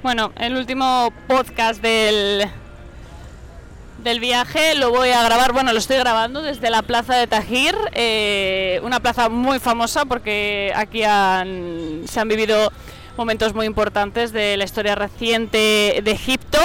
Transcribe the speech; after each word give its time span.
Bueno, 0.00 0.30
el 0.38 0.56
último 0.56 1.12
podcast 1.26 1.82
del, 1.82 2.48
del 4.04 4.20
viaje 4.20 4.76
lo 4.76 4.90
voy 4.90 5.08
a 5.08 5.24
grabar, 5.24 5.52
bueno, 5.52 5.72
lo 5.72 5.78
estoy 5.80 5.96
grabando 5.96 6.40
desde 6.40 6.70
la 6.70 6.82
plaza 6.82 7.16
de 7.16 7.26
Tajir, 7.26 7.74
eh, 7.94 8.80
una 8.84 9.00
plaza 9.00 9.28
muy 9.28 9.58
famosa 9.58 10.04
porque 10.04 10.72
aquí 10.76 11.00
se 11.00 12.20
han 12.20 12.28
vivido 12.28 12.70
momentos 13.16 13.54
muy 13.56 13.66
importantes 13.66 14.32
de 14.32 14.56
la 14.56 14.62
historia 14.62 14.94
reciente 14.94 16.00
de 16.04 16.10
Egipto. 16.12 16.60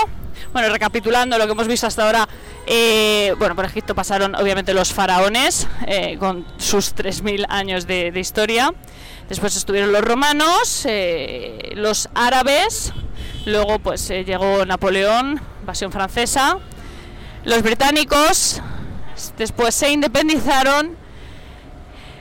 Bueno, 0.51 0.69
recapitulando 0.69 1.39
lo 1.39 1.47
que 1.47 1.53
hemos 1.53 1.67
visto 1.67 1.87
hasta 1.87 2.05
ahora, 2.05 2.29
eh, 2.65 3.35
bueno, 3.37 3.55
por 3.55 3.65
Egipto 3.65 3.93
pasaron 3.93 4.35
obviamente 4.35 4.73
los 4.73 4.93
faraones 4.93 5.67
eh, 5.85 6.17
con 6.17 6.45
sus 6.57 6.95
3.000 6.95 7.45
años 7.49 7.87
de, 7.87 8.11
historia. 8.15 8.73
Después 9.27 9.55
estuvieron 9.55 9.91
los 9.91 10.01
romanos, 10.01 10.85
eh, 10.85 11.71
los 11.75 12.09
árabes, 12.13 12.93
luego 13.45 13.79
pues 13.79 14.07
llegó 14.07 14.65
Napoleón, 14.65 15.41
invasión 15.59 15.91
francesa, 15.91 16.59
los 17.43 17.63
británicos, 17.63 18.61
después 19.37 19.75
se 19.75 19.91
independizaron 19.91 20.95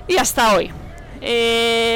y 0.09 0.17
hasta 0.17 0.57
hoy. 0.57 0.73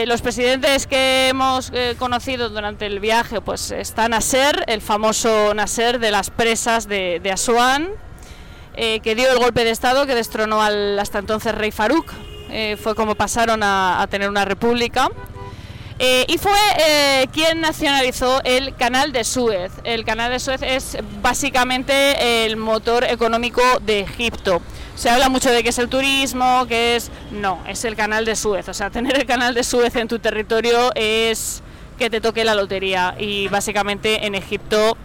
Los 0.06 0.22
presidentes 0.22 0.86
que 0.86 1.28
hemos 1.28 1.72
conocido 1.98 2.48
durante 2.48 2.86
el 2.86 3.00
viaje 3.00 3.40
pues 3.40 3.72
está 3.72 4.08
Nasser, 4.08 4.62
el 4.68 4.80
famoso 4.80 5.52
Nasser 5.52 5.98
de 5.98 6.12
las 6.12 6.30
presas 6.30 6.86
de, 6.86 7.18
de 7.20 7.32
Asuán, 7.32 7.90
eh, 8.76 9.00
que 9.00 9.14
dio 9.14 9.30
el 9.30 9.38
golpe 9.38 9.64
de 9.64 9.70
Estado 9.70 10.06
que 10.06 10.14
destronó 10.14 10.62
al 10.62 10.98
hasta 10.98 11.18
entonces 11.18 11.54
rey 11.54 11.70
Farouk. 11.70 12.12
Eh, 12.50 12.76
fue 12.80 12.94
como 12.94 13.14
pasaron 13.14 13.60
a, 13.62 14.06
tener 14.10 14.28
una 14.28 14.44
república. 14.44 15.08
Eh, 15.98 16.26
y 16.28 16.36
fue 16.36 16.52
quien 17.32 17.62
nacionalizó 17.62 18.42
el 18.44 18.74
canal 18.76 19.12
de 19.12 19.24
Suez. 19.24 19.72
El 19.82 20.04
canal 20.04 20.30
de 20.30 20.38
Suez 20.38 20.60
es 20.62 20.98
básicamente 21.22 22.44
el 22.44 22.56
motor 22.56 23.04
económico 23.04 23.62
de 23.80 24.00
Egipto. 24.00 24.60
Se 24.94 25.10
habla 25.10 25.28
mucho 25.28 25.50
de 25.50 25.62
que 25.62 25.70
es 25.70 25.78
el 25.78 25.88
turismo, 25.88 26.66
que 26.66 26.96
es... 26.96 27.10
No, 27.30 27.62
es 27.66 27.84
el 27.84 27.96
canal 27.96 28.24
de 28.24 28.36
Suez. 28.36 28.68
O 28.68 28.74
sea, 28.74 28.90
tener 28.90 29.16
el 29.16 29.26
canal 29.26 29.54
de 29.54 29.62
Suez 29.62 29.94
en 29.96 30.08
tu 30.08 30.18
territorio 30.18 30.90
es 30.94 31.62
que 31.98 32.10
te 32.10 32.20
toque 32.20 32.44
la 32.44 32.54
lotería. 32.54 33.14
Y 33.18 33.48
básicamente 33.48 34.26
en 34.26 34.34
Egipto 34.34 34.96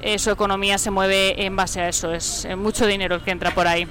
eh, 0.00 0.18
su 0.18 0.30
economía 0.30 0.78
se 0.78 0.90
mueve 0.90 1.44
en 1.44 1.56
base 1.56 1.80
a 1.80 1.88
eso. 1.88 2.12
Es 2.12 2.44
eh, 2.44 2.56
mucho 2.56 2.86
dinero 2.86 3.16
el 3.16 3.22
que 3.22 3.30
entra 3.30 3.52
por 3.52 3.66
ahí. 3.66 3.86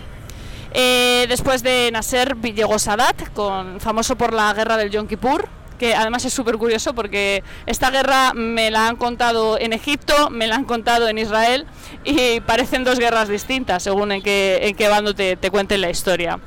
Eh, 0.73 1.25
después 1.29 1.63
de 1.63 1.90
Nasser 1.91 2.35
llegó 2.41 2.78
Sadat, 2.79 3.31
con, 3.34 3.79
famoso 3.79 4.16
por 4.16 4.34
la 4.34 4.53
guerra 4.53 4.78
del 4.78 4.90
Yom 4.90 5.07
Kippur, 5.07 5.47
que 5.79 5.95
además 5.95 6.25
es 6.25 6.34
súper 6.34 6.57
curioso 6.57 6.94
porque 6.94 7.44
esta 7.66 7.90
guerra 7.90 8.34
me 8.34 8.69
la 8.72 8.88
han 8.88 8.95
contado 8.95 9.57
en 9.59 9.73
Egipto, 9.73 10.29
me 10.29 10.47
la 10.47 10.56
han 10.56 10.66
contado 10.66 11.07
en 11.07 11.18
Israel 11.18 11.66
y 12.03 12.41
parecen 12.41 12.84
dos 12.84 13.00
guerras 13.00 13.29
distintas 13.29 13.84
según 13.84 14.12
en 14.12 14.22
qué, 14.22 14.59
en 14.63 14.75
qué 14.75 14.88
bando 14.88 15.13
te, 15.13 15.35
te 15.35 15.51
cuenten 15.51 15.81
la 15.81 15.89
historia. 15.89 16.39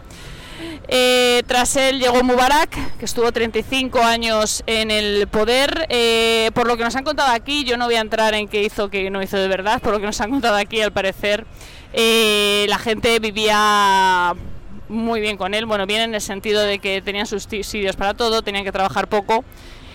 Eh, 0.89 1.43
tras 1.47 1.77
él 1.77 2.01
llegó 2.01 2.23
Mubarak, 2.23 2.97
que 2.99 3.05
estuvo 3.05 3.31
35 3.31 4.01
años 4.01 4.63
en 4.67 4.91
el 4.91 5.29
poder. 5.29 5.87
Eh, 5.89 6.51
por 6.55 6.67
lo 6.67 6.77
que 6.77 6.85
nos 6.85 6.97
han 6.97 7.05
contado 7.05 7.33
aquí, 7.33 7.65
yo 7.65 7.77
no 7.77 7.87
voy 7.87 7.95
a 7.95 8.01
entrar 8.01 8.35
en 8.35 8.49
qué 8.49 8.63
hizo, 8.63 8.91
qué 8.91 9.11
no 9.11 9.23
hizo 9.23 9.37
de 9.37 9.49
verdad. 9.49 9.81
Por 9.81 9.93
lo 9.93 10.01
que 10.01 10.07
nos 10.07 10.21
han 10.21 10.31
contado 10.31 10.57
aquí, 10.57 10.81
al 10.81 10.93
parecer, 10.93 11.47
eh, 11.93 12.67
la 12.69 12.79
gente 12.79 13.19
vivía 13.19 14.35
muy 14.89 15.21
bien 15.21 15.37
con 15.37 15.55
él. 15.55 15.67
Bueno, 15.67 15.87
bien 15.87 16.03
en 16.03 16.15
el 16.15 16.21
sentido 16.21 16.63
de 16.63 16.79
que 16.79 17.01
tenían 17.03 17.27
subsidios 17.27 17.97
para 17.97 18.15
todo, 18.15 18.43
tenían 18.43 18.65
que 18.65 18.73
trabajar 18.73 19.09
poco. 19.09 19.45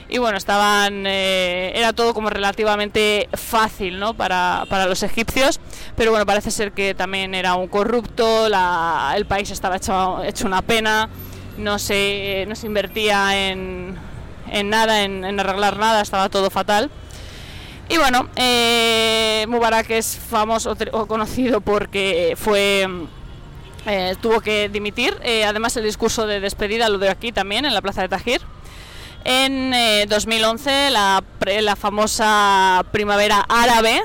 Y 0.10 0.20
bueno, 0.20 0.38
estaban. 0.38 1.06
Eh, 1.08 1.72
era 1.76 1.94
todo 1.94 2.14
como 2.14 2.30
relativamente 2.30 3.28
fácil, 3.34 4.00
¿no? 4.00 4.14
Para, 4.14 4.66
para, 4.70 4.86
los 4.86 5.02
egipcios. 5.04 5.60
Pero 5.96 6.12
bueno, 6.12 6.26
parece 6.26 6.52
ser 6.52 6.72
que 6.72 6.94
también 6.94 7.34
era 7.34 7.56
un 7.56 7.68
corrupto, 7.68 8.50
la, 8.50 9.14
el 9.16 9.26
país 9.26 9.50
estaba 9.50 9.78
hecho, 9.78 10.24
hecho 10.24 10.46
una 10.46 10.62
pena, 10.62 11.10
no 11.58 11.80
se, 11.80 12.46
no 12.48 12.56
se 12.56 12.68
invertía 12.68 13.50
en, 13.50 13.98
en 14.52 14.70
nada, 14.70 15.04
en, 15.04 15.40
arreglar 15.40 15.78
nada, 15.78 16.02
estaba 16.02 16.30
todo 16.30 16.50
fatal. 16.50 16.92
Y 17.88 17.98
bueno, 17.98 18.30
eh, 18.36 19.46
Mubarak 19.48 19.90
es 19.92 20.18
famoso 20.18 20.76
o 20.92 21.06
conocido 21.06 21.62
porque 21.62 22.36
fue 22.36 22.88
eh, 23.86 24.16
tuvo 24.22 24.42
que 24.42 24.70
dimitir. 24.70 25.16
Eh, 25.24 25.46
además, 25.46 25.78
el 25.78 25.84
discurso 25.84 26.26
de 26.26 26.40
despedida 26.40 26.90
lo 26.90 26.98
dio 26.98 27.12
aquí 27.12 27.32
también, 27.32 27.66
en 27.66 27.74
la 27.74 27.82
plaza 27.82 28.02
de 28.02 28.10
Tajir. 28.10 28.42
En 29.28 29.74
eh, 29.74 30.06
2011, 30.08 30.92
la, 30.92 31.76
famosa 31.76 32.86
primavera 32.92 33.44
árabe, 33.50 34.00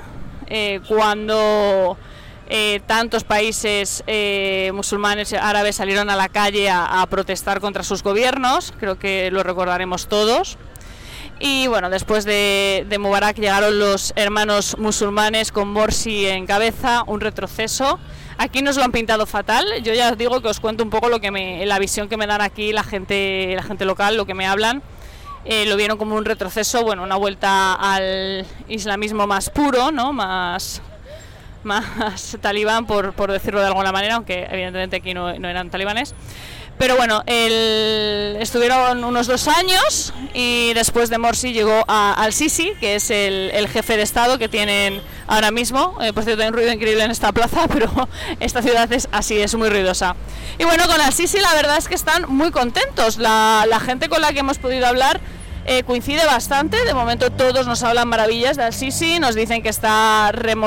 eh, 0.46 0.81
cuando 0.88 1.99
eh, 2.49 2.81
tantos 2.87 3.25
países 3.25 4.02
musulmanes 4.72 5.34
árabes 5.34 5.76
salieron 5.76 6.08
a 6.08 6.17
la 6.17 6.31
calle 6.31 6.70
a, 6.70 7.06
protestar 7.11 7.61
contra 7.61 7.82
sus 7.82 8.02
gobiernos, 8.02 8.72
creo 8.81 8.99
que 8.99 9.31
lo 9.31 9.43
recordaremos 9.43 10.08
todos. 10.08 10.56
Y 11.38 11.67
bueno, 11.67 11.90
después 11.90 12.25
de, 12.25 12.87
Mubarak 12.99 13.37
llegaron 13.37 13.78
los 13.78 14.14
hermanos 14.17 14.78
musulmanes 14.78 15.52
con 15.52 15.69
Morsi 15.69 16.26
en 16.28 16.46
cabeza, 16.46 17.05
un 17.06 17.20
retroceso. 17.20 17.99
Aquí 18.38 18.62
nos 18.62 18.76
lo 18.78 18.84
han 18.84 18.93
pintado 18.93 19.26
fatal. 19.26 19.67
Yo 19.82 19.93
ya 19.93 20.12
os 20.12 20.17
digo 20.17 20.40
que 20.40 20.49
os 20.49 20.61
cuento 20.61 20.82
un 20.82 20.88
poco 20.88 21.11
lo 21.11 21.20
que 21.20 21.31
la 21.67 21.78
visión 21.78 22.08
que 22.08 22.17
me 22.17 22.26
dan 22.26 22.40
aquí 22.40 22.72
la 22.72 22.84
gente, 22.84 23.52
la 23.55 23.62
gente 23.62 23.84
local, 23.84 24.17
lo 24.17 24.25
que 24.25 24.32
me 24.32 24.46
hablan. 24.46 24.82
Eh, 25.45 25.65
lo 25.67 25.77
vieron 25.77 25.97
como 25.97 26.17
un 26.17 26.25
retroceso, 26.25 26.83
bueno, 26.83 27.03
una 27.03 27.17
vuelta 27.17 27.75
al 27.75 28.45
islamismo 28.69 29.27
más 29.27 29.49
puro, 29.49 29.91
¿no? 29.91 30.13
Más, 30.13 30.83
más 31.65 32.37
talibán, 32.41 32.87
por, 32.87 33.15
por 33.15 33.33
decirlo 33.33 33.61
de 33.61 33.67
alguna 33.67 33.91
manera, 33.91 34.17
aunque 34.17 34.47
evidentemente 34.51 34.97
aquí 34.97 35.15
no, 35.15 35.33
no 35.39 35.49
eran 35.49 35.71
talibanes. 35.71 36.15
Pero 36.81 36.97
bueno, 36.97 37.23
estuvieron 37.27 39.05
unos 39.05 39.27
dos 39.27 39.49
años 39.49 40.15
y 40.32 40.73
después 40.73 41.11
de 41.11 41.19
Morsi 41.19 41.53
llegó 41.53 41.85
a, 41.87 42.15
al 42.15 42.32
Sisi, 42.32 42.73
que 42.81 42.94
es 42.94 43.11
el, 43.11 43.69
jefe 43.69 43.99
de 43.99 44.03
Estado 44.03 44.38
que 44.38 44.49
tienen 44.49 45.03
ahora 45.27 45.50
mismo. 45.50 45.99
Eh, 46.00 46.15
por 46.15 46.25
cierto, 46.25 46.41
hay 46.41 46.49
un 46.49 46.55
ruido 46.55 46.73
increíble 46.73 47.05
en 47.05 47.11
esta 47.11 47.32
plaza, 47.32 47.69
pero 47.73 48.09
esta 48.41 48.62
ciudad 48.62 48.91
es 48.94 49.11
así, 49.12 49.38
es 49.38 49.55
muy 49.56 49.69
ruidosa. 49.69 50.17
Y 50.59 50.65
bueno, 50.65 50.87
con 50.87 50.99
el 51.03 51.12
Sisi 51.12 51.38
la 51.38 51.53
verdad 51.53 51.77
es 51.77 51.87
que 51.87 51.94
están 51.94 52.25
muy 52.29 52.50
contentos. 52.50 53.19
La, 53.19 53.67
gente 53.85 54.09
con 54.09 54.23
la 54.23 54.32
que 54.32 54.38
hemos 54.38 54.56
podido 54.56 54.87
hablar 54.87 55.21
eh, 55.67 55.82
coincide 55.82 56.25
bastante. 56.25 56.82
De 56.87 56.94
momento 56.94 57.31
todos 57.31 57.67
nos 57.67 57.82
hablan 57.82 58.09
maravillas 58.09 58.56
del 58.56 58.73
Sisi, 58.73 59.19
nos 59.19 59.35
dicen 59.35 59.62
que 59.62 59.69
está 59.69 60.32
remo, 60.32 60.67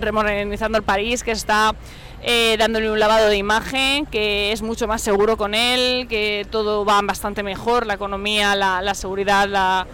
remodernizando 0.00 0.78
el 0.78 0.84
París, 0.84 1.22
que 1.22 1.32
está 1.32 1.74
eh, 2.24 2.56
dándole 2.58 2.90
un 2.90 3.00
lavado 3.00 3.28
de 3.28 3.36
imagen, 3.36 4.06
que 4.06 4.52
es 4.52 4.62
mucho 4.62 4.86
más 4.86 5.02
seguro 5.02 5.36
con 5.36 5.54
él, 5.54 6.06
que 6.08 6.46
todo 6.50 6.84
va 6.84 7.00
bastante 7.02 7.42
mejor, 7.42 7.86
la 7.86 7.94
economía, 7.94 8.54
la, 8.54 8.94
seguridad, 8.94 9.48
la, 9.48 9.86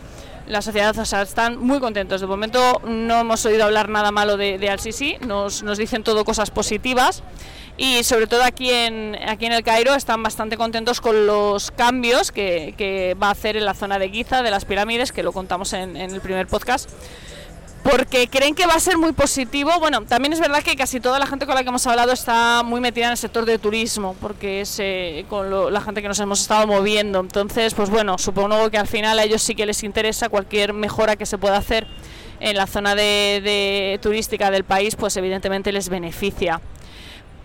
la, 0.47 0.61
sociedad, 0.61 0.97
o 0.99 1.05
sea, 1.07 1.23
están 1.23 1.59
muy 1.59 1.81
contentos. 1.81 2.21
De 2.21 2.27
momento 2.27 2.83
no 2.85 3.21
hemos 3.21 3.47
oído 3.47 3.65
hablar 3.65 3.89
nada 3.89 4.11
malo 4.13 4.37
de, 4.37 4.69
Al-Sisi, 4.69 5.17
nos, 5.27 5.63
nos 5.63 5.79
dicen 5.79 6.03
todo 6.03 6.25
cosas 6.27 6.51
positivas 6.51 7.23
y 7.79 8.05
sobre 8.05 8.27
todo 8.27 8.43
aquí 8.43 8.71
en, 8.71 9.17
aquí 9.27 9.47
en 9.47 9.53
el 9.53 9.63
Cairo 9.63 9.95
están 9.95 10.23
bastante 10.23 10.59
contentos 10.59 11.01
con 11.01 11.27
los 11.27 11.71
cambios 11.71 12.31
que, 12.31 12.75
que 12.77 13.17
va 13.23 13.29
a 13.29 13.31
hacer 13.31 13.57
en 13.57 13.65
la 13.65 13.73
zona 13.73 13.99
de 13.99 14.11
Giza, 14.11 14.43
de 14.43 14.51
las 14.51 14.67
pirámides, 14.67 15.13
que 15.13 15.23
lo 15.23 15.33
contamos 15.33 15.73
en 15.73 15.97
el 15.97 16.21
primer 16.21 16.47
podcast 16.47 16.91
porque 17.83 18.29
creen 18.29 18.55
que 18.55 18.67
va 18.67 18.75
a 18.75 18.81
ser 18.81 18.99
muy 18.99 19.13
positivo. 19.13 19.71
Bueno, 19.81 20.03
también 20.03 20.33
es 20.33 20.41
verdad 20.41 20.63
que 20.63 20.77
casi 20.77 21.01
toda 21.01 21.19
la 21.19 21.27
gente 21.27 21.47
con 21.47 21.55
la 21.55 21.63
que 21.63 21.69
hemos 21.69 21.87
hablado 21.87 22.13
está 22.13 22.63
muy 22.63 22.81
metida 22.81 23.07
en 23.07 23.13
el 23.13 23.17
sector 23.17 23.45
de 23.45 23.59
turismo, 23.59 24.17
porque 24.21 24.63
es 24.63 24.77
eh, 24.79 25.25
con 25.29 25.51
lo, 25.51 25.71
la 25.71 25.81
gente 25.81 26.03
que 26.03 26.09
nos 26.09 26.21
hemos 26.21 26.41
estado 26.41 26.67
moviendo. 26.67 27.21
Entonces, 27.21 27.75
pues 27.75 27.91
bueno, 27.91 28.19
supongo 28.19 28.71
que 28.71 28.79
al 28.79 28.87
final 28.87 29.19
a 29.19 29.25
ellos 29.25 29.43
sí 29.43 29.55
que 29.55 29.67
les 29.67 29.83
interesa 29.85 30.29
cualquier 30.29 30.73
mejora 30.73 31.17
que 31.17 31.27
se 31.27 31.39
pueda 31.39 31.57
hacer 31.57 31.87
en 32.41 32.57
la 32.57 32.67
zona 32.67 32.95
de, 32.95 33.41
de 33.43 33.99
turística 34.03 34.51
del 34.51 34.65
país, 34.65 34.95
pues 34.95 35.17
evidentemente 35.17 35.73
les 35.73 35.89
beneficia 35.89 36.61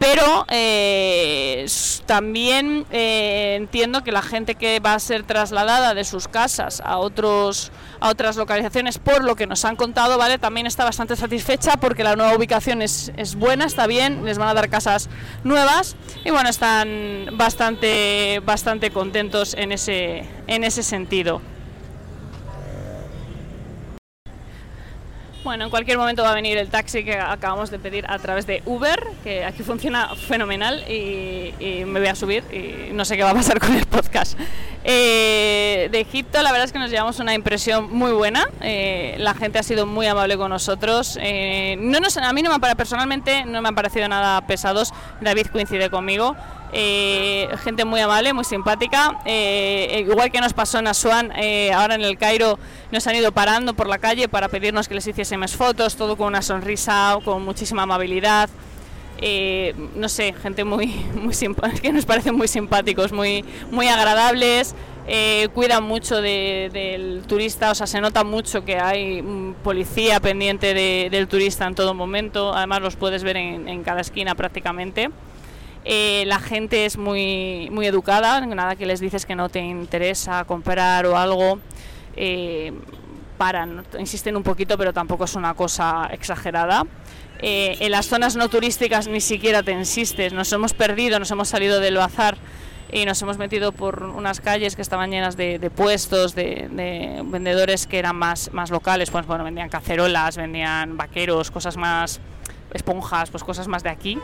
pero 0.03 0.45
eh, 0.49 1.65
también 2.05 2.85
eh, 2.91 3.55
entiendo 3.57 4.03
que 4.03 4.11
la 4.11 4.21
gente 4.21 4.55
que 4.55 4.81
va 4.81 4.95
a 4.95 4.99
ser 4.99 5.23
trasladada 5.23 5.93
de 5.93 6.03
sus 6.03 6.27
casas 6.27 6.81
a 6.85 6.97
otros 6.97 7.71
a 8.01 8.09
otras 8.09 8.35
localizaciones 8.35 8.97
por 8.97 9.23
lo 9.23 9.37
que 9.37 9.47
nos 9.47 9.63
han 9.63 9.77
contado 9.77 10.17
vale 10.17 10.37
también 10.39 10.67
está 10.67 10.83
bastante 10.83 11.15
satisfecha 11.15 11.77
porque 11.77 12.03
la 12.03 12.17
nueva 12.17 12.35
ubicación 12.35 12.81
es, 12.81 13.13
es 13.15 13.35
buena 13.35 13.63
está 13.63 13.87
bien 13.87 14.25
les 14.25 14.37
van 14.37 14.49
a 14.49 14.53
dar 14.53 14.69
casas 14.69 15.09
nuevas 15.45 15.95
y 16.25 16.31
bueno 16.31 16.49
están 16.49 17.27
bastante 17.33 18.41
bastante 18.45 18.91
contentos 18.91 19.53
en 19.53 19.71
ese 19.71 20.27
en 20.47 20.65
ese 20.65 20.83
sentido 20.83 21.41
Bueno, 25.43 25.65
en 25.65 25.69
cualquier 25.69 25.97
momento 25.97 26.23
va 26.23 26.31
a 26.31 26.35
venir 26.35 26.57
el 26.57 26.69
taxi 26.69 27.03
que 27.03 27.19
acabamos 27.19 27.69
de 27.69 27.77
pedir 27.77 28.05
a 28.07 28.17
través 28.17 28.47
de 28.47 28.63
Uber, 28.65 29.03
que 29.25 29.43
aquí 29.43 29.61
funciona 29.61 30.15
fenomenal 30.15 30.89
y, 30.89 31.83
me 31.85 31.99
voy 31.99 32.07
a 32.07 32.15
subir 32.15 32.43
y 32.51 32.93
no 32.93 33.03
sé 33.03 33.17
qué 33.17 33.23
va 33.23 33.31
a 33.31 33.33
pasar 33.33 33.59
con 33.61 33.75
el 33.75 33.85
podcast. 33.85 34.39
Eh, 34.85 35.89
de 35.91 35.99
Egipto 35.99 36.41
la 36.41 36.51
verdad 36.51 36.65
es 36.65 36.71
que 36.71 36.79
nos 36.79 36.89
llevamos 36.89 37.19
una 37.19 37.33
impresión 37.33 37.91
muy 37.91 38.13
buena, 38.13 38.47
eh, 38.61 39.15
la 39.17 39.33
gente 39.33 39.59
ha 39.59 39.63
sido 39.63 39.85
muy 39.85 40.07
amable 40.07 40.37
con 40.37 40.49
nosotros, 40.49 41.17
eh, 41.21 41.75
no 41.77 41.99
nos, 41.99 42.15
a 42.17 42.31
mí 42.31 42.41
no 42.41 42.57
me, 42.57 42.75
personalmente 42.75 43.45
no 43.45 43.61
me 43.61 43.67
han 43.67 43.75
parecido 43.75 44.07
nada 44.07 44.41
pesados, 44.47 44.93
David 45.19 45.47
coincide 45.47 45.89
conmigo. 45.89 46.35
Eh, 46.75 47.49
gente 47.63 47.85
muy 47.85 48.01
amable, 48.01 48.33
muy 48.33 48.43
simpática. 48.43 49.19
Eh, 49.25 50.05
igual 50.09 50.31
que 50.31 50.41
nos 50.41 50.53
pasó 50.53 50.79
en 50.79 50.87
Asuán, 50.87 51.31
eh, 51.35 51.71
ahora 51.71 51.93
en 51.93 52.01
el 52.01 52.17
Cairo 52.17 52.57
nos 52.91 53.05
han 53.05 53.15
ido 53.15 53.31
parando 53.31 53.75
por 53.75 53.87
la 53.87 53.99
calle 53.99 54.27
para 54.27 54.47
pedirnos 54.47 54.87
que 54.87 54.95
les 54.95 55.05
hiciésemos 55.05 55.55
fotos, 55.55 55.95
todo 55.95 56.15
con 56.17 56.27
una 56.27 56.41
sonrisa, 56.41 57.19
con 57.23 57.45
muchísima 57.45 57.83
amabilidad. 57.83 58.49
no 59.95 60.09
sé, 60.09 60.33
gente 60.33 60.63
muy, 60.63 60.87
muy 61.15 61.35
que 61.79 61.93
nos 61.93 62.05
parecen 62.05 62.35
muy 62.35 62.47
simpáticos, 62.47 63.11
muy, 63.11 63.45
muy 63.69 63.87
agradables. 63.87 64.73
cuidan 65.53 65.83
mucho 65.83 66.21
del 66.21 67.21
turista, 67.27 67.69
o 67.69 67.75
sea, 67.75 67.85
se 67.85 68.01
nota 68.01 68.23
mucho 68.23 68.65
que 68.65 68.77
hay 68.79 69.21
policía 69.63 70.19
pendiente 70.19 70.73
del 70.73 71.27
turista 71.27 71.67
en 71.67 71.75
todo 71.75 71.93
momento, 71.93 72.51
además 72.55 72.81
los 72.81 72.95
puedes 72.95 73.23
ver 73.23 73.37
en 73.37 73.83
cada 73.83 74.01
esquina 74.01 74.33
prácticamente. 74.33 75.11
Eh, 75.85 76.23
la 76.27 76.39
gente 76.39 76.85
es 76.85 76.97
muy, 76.97 77.69
muy 77.71 77.85
educada, 77.87 78.45
nada 78.45 78.75
que 78.75 78.85
les 78.85 78.99
dices 78.99 79.25
que 79.25 79.35
no 79.35 79.49
te 79.49 79.59
interesa 79.59 80.45
comprar 80.45 81.05
o 81.05 81.17
algo, 81.17 81.59
eh, 82.15 82.71
paran, 83.37 83.83
insisten 83.99 84.37
un 84.37 84.43
poquito, 84.43 84.77
pero 84.77 84.93
tampoco 84.93 85.25
es 85.25 85.35
una 85.35 85.53
cosa 85.55 86.09
exagerada. 86.11 86.85
Eh, 87.39 87.75
en 87.81 87.91
las 87.91 88.07
zonas 88.07 88.37
no 88.37 88.47
turísticas 88.47 89.07
ni 89.07 89.19
siquiera 89.19 89.61
te 89.63 89.73
insistes, 89.73 90.31
nos 90.31 90.53
hemos 90.53 90.73
perdido, 90.73 91.19
nos 91.19 91.29
hemos 91.31 91.49
salido 91.49 91.81
del 91.81 91.97
bazar 91.97 92.37
y 92.89 93.03
nos 93.03 93.21
hemos 93.21 93.37
metido 93.37 93.73
por 93.73 94.03
unas 94.03 94.39
calles 94.39 94.77
que 94.77 94.81
estaban 94.81 95.11
llenas 95.11 95.35
de, 95.35 95.69
puestos, 95.75 96.35
de, 96.35 96.69
de, 96.71 97.21
vendedores 97.25 97.87
que 97.87 97.99
eran 97.99 98.15
más, 98.15 98.53
más 98.53 98.69
locales, 98.69 99.09
pues 99.09 99.25
bueno, 99.25 99.43
vendían 99.43 99.67
cacerolas, 99.67 100.37
vendían 100.37 100.95
vaqueros, 100.95 101.51
cosas 101.51 101.75
más, 101.75 102.21
esponjas, 102.73 103.31
pues 103.31 103.43
cosas 103.43 103.67
más 103.67 103.83
de 103.83 103.89
aquí 103.89 104.17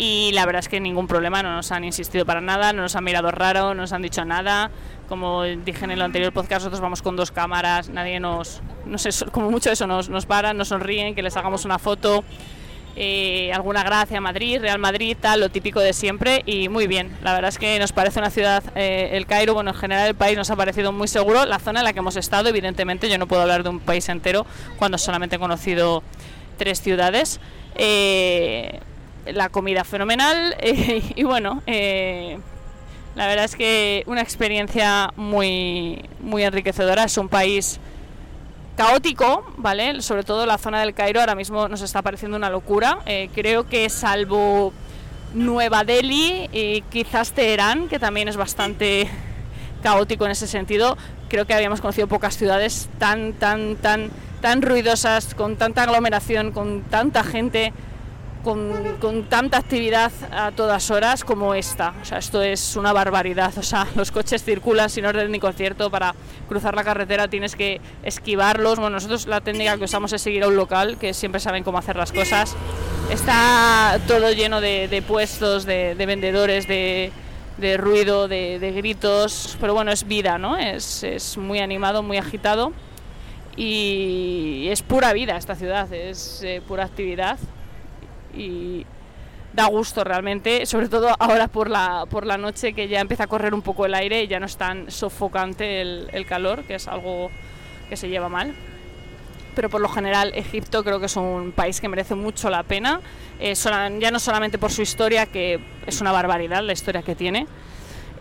y 0.00 0.32
la 0.32 0.46
verdad 0.46 0.60
es 0.60 0.70
que 0.70 0.80
ningún 0.80 1.06
problema, 1.06 1.42
no 1.42 1.54
nos 1.54 1.70
han 1.72 1.84
insistido 1.84 2.24
para 2.24 2.40
nada, 2.40 2.72
no 2.72 2.80
nos 2.80 2.96
han 2.96 3.04
mirado 3.04 3.30
raro, 3.30 3.74
no 3.74 3.82
nos 3.82 3.92
han 3.92 4.00
dicho 4.00 4.24
nada. 4.24 4.70
Como 5.10 5.42
dije 5.42 5.84
en 5.84 5.90
el 5.90 6.00
anterior 6.00 6.32
podcast, 6.32 6.62
nosotros 6.62 6.80
vamos 6.80 7.02
con 7.02 7.16
dos 7.16 7.30
cámaras, 7.30 7.90
nadie 7.90 8.18
nos, 8.18 8.62
no 8.86 8.96
sé, 8.96 9.10
como 9.30 9.50
mucho 9.50 9.70
eso, 9.70 9.86
nos, 9.86 10.08
nos 10.08 10.24
paran, 10.24 10.56
nos 10.56 10.68
sonríen, 10.68 11.14
que 11.14 11.22
les 11.22 11.36
hagamos 11.36 11.66
una 11.66 11.78
foto. 11.78 12.24
Eh, 12.96 13.52
alguna 13.52 13.82
gracia 13.82 14.22
Madrid, 14.22 14.58
Real 14.62 14.78
Madrid, 14.78 15.18
tal, 15.20 15.38
lo 15.40 15.50
típico 15.50 15.80
de 15.80 15.92
siempre 15.92 16.44
y 16.46 16.70
muy 16.70 16.86
bien. 16.86 17.14
La 17.22 17.34
verdad 17.34 17.50
es 17.50 17.58
que 17.58 17.78
nos 17.78 17.92
parece 17.92 18.20
una 18.20 18.30
ciudad, 18.30 18.64
eh, 18.76 19.10
el 19.12 19.26
Cairo, 19.26 19.52
bueno, 19.52 19.72
en 19.72 19.76
general 19.76 20.08
el 20.08 20.14
país 20.14 20.34
nos 20.34 20.48
ha 20.50 20.56
parecido 20.56 20.92
muy 20.92 21.08
seguro. 21.08 21.44
La 21.44 21.58
zona 21.58 21.80
en 21.80 21.84
la 21.84 21.92
que 21.92 21.98
hemos 21.98 22.16
estado, 22.16 22.48
evidentemente, 22.48 23.10
yo 23.10 23.18
no 23.18 23.28
puedo 23.28 23.42
hablar 23.42 23.64
de 23.64 23.68
un 23.68 23.80
país 23.80 24.08
entero 24.08 24.46
cuando 24.78 24.96
solamente 24.96 25.36
he 25.36 25.38
conocido 25.38 26.02
tres 26.56 26.80
ciudades. 26.80 27.38
Eh, 27.74 28.80
la 29.26 29.48
comida 29.48 29.84
fenomenal 29.84 30.56
y 30.62 31.22
bueno, 31.24 31.62
eh, 31.66 32.38
la 33.14 33.26
verdad 33.26 33.44
es 33.44 33.56
que 33.56 34.04
una 34.06 34.22
experiencia 34.22 35.12
muy, 35.16 36.04
muy 36.20 36.44
enriquecedora. 36.44 37.04
Es 37.04 37.18
un 37.18 37.28
país 37.28 37.80
caótico, 38.76 39.44
¿vale? 39.56 40.00
Sobre 40.00 40.22
todo 40.22 40.46
la 40.46 40.58
zona 40.58 40.80
del 40.80 40.94
Cairo 40.94 41.20
ahora 41.20 41.34
mismo 41.34 41.68
nos 41.68 41.82
está 41.82 42.02
pareciendo 42.02 42.36
una 42.36 42.50
locura. 42.50 43.00
Eh, 43.06 43.28
creo 43.34 43.68
que 43.68 43.88
salvo 43.90 44.72
Nueva 45.34 45.84
Delhi 45.84 46.48
y 46.52 46.82
quizás 46.82 47.32
Teherán, 47.32 47.88
que 47.88 47.98
también 47.98 48.28
es 48.28 48.36
bastante 48.36 49.08
caótico 49.82 50.24
en 50.24 50.32
ese 50.32 50.46
sentido, 50.46 50.96
creo 51.28 51.46
que 51.46 51.54
habíamos 51.54 51.80
conocido 51.80 52.06
pocas 52.06 52.36
ciudades 52.36 52.88
tan, 52.98 53.32
tan, 53.32 53.76
tan, 53.76 54.10
tan 54.40 54.62
ruidosas, 54.62 55.34
con 55.34 55.56
tanta 55.56 55.82
aglomeración, 55.82 56.52
con 56.52 56.82
tanta 56.82 57.24
gente 57.24 57.72
con, 58.42 59.26
tanta 59.28 59.58
actividad 59.58 60.12
a 60.30 60.50
todas 60.52 60.90
horas 60.90 61.24
como 61.24 61.54
esta. 61.54 61.94
O 62.00 62.04
sea, 62.04 62.18
esto 62.18 62.42
es 62.42 62.76
una 62.76 62.92
barbaridad. 62.92 63.52
O 63.58 63.62
sea, 63.62 63.86
los 63.94 64.10
coches 64.10 64.42
circulan 64.42 64.90
sin 64.90 65.06
orden 65.06 65.30
ni 65.30 65.38
concierto. 65.38 65.90
Para 65.90 66.14
cruzar 66.48 66.74
la 66.74 66.84
carretera 66.84 67.28
tienes 67.28 67.56
que 67.56 67.80
esquivarlos. 68.02 68.78
Bueno, 68.78 68.94
nosotros 68.94 69.26
la 69.26 69.40
técnica 69.40 69.76
que 69.76 69.84
usamos 69.84 70.12
es 70.12 70.22
seguir 70.22 70.44
a 70.44 70.48
un 70.48 70.56
local 70.56 70.96
que 70.98 71.14
siempre 71.14 71.40
saben 71.40 71.64
cómo 71.64 71.78
hacer 71.78 71.96
las 71.96 72.12
cosas. 72.12 72.56
Está 73.10 73.98
todo 74.06 74.30
lleno 74.32 74.60
de, 74.60 75.04
puestos, 75.06 75.66
de, 75.66 75.94
vendedores, 75.94 76.66
de, 76.66 77.12
ruido, 77.76 78.28
de, 78.28 78.72
gritos. 78.76 79.56
Pero 79.60 79.74
bueno, 79.74 79.92
es 79.92 80.06
vida, 80.06 80.38
¿no? 80.38 80.56
Es, 80.56 81.36
muy 81.36 81.58
animado, 81.58 82.02
muy 82.02 82.16
agitado. 82.16 82.72
Y 83.56 84.68
es 84.70 84.80
pura 84.82 85.12
vida 85.12 85.36
esta 85.36 85.54
ciudad, 85.54 85.92
es 85.92 86.40
eh, 86.42 86.62
pura 86.66 86.84
actividad 86.84 87.36
y 88.34 88.86
da 89.52 89.66
gusto 89.66 90.04
realmente, 90.04 90.64
sobre 90.66 90.88
todo 90.88 91.14
ahora 91.18 91.48
por 91.48 91.68
la, 91.68 92.06
por 92.08 92.26
la 92.26 92.38
noche 92.38 92.72
que 92.72 92.88
ya 92.88 93.00
empieza 93.00 93.24
a 93.24 93.26
correr 93.26 93.54
un 93.54 93.62
poco 93.62 93.86
el 93.86 93.94
aire 93.94 94.22
y 94.22 94.28
ya 94.28 94.38
no 94.38 94.46
es 94.46 94.56
tan 94.56 94.90
sofocante 94.90 95.80
el, 95.80 96.26
calor, 96.26 96.62
que 96.64 96.76
es 96.76 96.86
algo 96.88 97.30
que 97.88 97.96
se 97.96 98.08
lleva 98.08 98.28
mal. 98.28 98.54
Pero 99.56 99.68
por 99.68 99.80
lo 99.80 99.88
general 99.88 100.32
Egipto 100.34 100.84
creo 100.84 101.00
que 101.00 101.06
es 101.06 101.16
un 101.16 101.52
país 101.52 101.80
que 101.80 101.88
merece 101.88 102.14
mucho 102.14 102.50
la 102.50 102.62
pena, 102.62 103.00
eh, 103.40 103.54
ya 103.54 104.10
no 104.10 104.20
solamente 104.20 104.58
por 104.58 104.70
su 104.70 104.82
historia, 104.82 105.26
que 105.26 105.58
es 105.86 106.00
una 106.00 106.12
barbaridad 106.12 106.62
la 106.62 106.72
historia 106.72 107.02
que 107.02 107.16
tiene, 107.16 107.48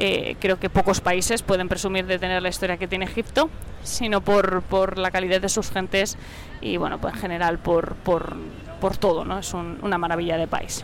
eh, 0.01 0.37
creo 0.39 0.59
que 0.59 0.69
pocos 0.69 1.01
países 1.01 1.43
pueden 1.43 1.67
presumir 1.67 2.05
de 2.05 2.17
tener 2.17 2.41
la 2.41 2.49
historia 2.49 2.77
que 2.77 2.87
tiene 2.87 3.05
Egipto, 3.05 3.49
sino 3.83 4.21
por, 4.21 4.63
por 4.63 4.97
la 4.97 5.11
calidad 5.11 5.41
de 5.41 5.49
sus 5.49 5.69
gentes 5.69 6.17
y 6.61 6.77
bueno, 6.77 6.99
pues 6.99 7.13
en 7.13 7.19
general 7.19 7.59
por, 7.59 7.95
por 7.95 8.37
por 8.79 8.97
todo, 8.97 9.25
¿no? 9.25 9.39
Es 9.39 9.53
una 9.53 9.97
maravilla 9.97 10.37
de 10.37 10.47
país. 10.47 10.83